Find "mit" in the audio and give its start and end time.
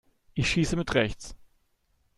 0.77-0.95